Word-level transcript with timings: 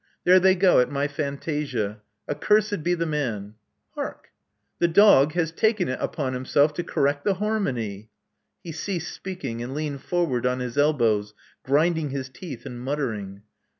There 0.23 0.39
they 0.39 0.55
go 0.55 0.79
at 0.79 0.89
my 0.89 1.07
fantasia. 1.07 2.01
Accursed 2.27 2.81
be 2.81 2.95
the 2.95 3.05
man 3.05 3.53
Hark! 3.93 4.29
The 4.79 4.87
dog 4.87 5.33
has 5.33 5.51
taken 5.51 5.87
it 5.87 5.99
upon 6.01 6.33
himself 6.33 6.73
to 6.73 6.83
correct 6.83 7.23
the 7.23 7.35
harmony." 7.35 8.09
He 8.63 8.71
ceased 8.71 9.13
speak 9.13 9.45
ing, 9.45 9.61
and 9.61 9.75
leaned 9.75 10.01
forward 10.01 10.43
on 10.47 10.57
his 10.59 10.75
elbows, 10.75 11.35
grinding 11.61 12.09
his 12.09 12.29
teeth 12.29 12.65
and 12.65 12.81
muttering. 12.83 13.43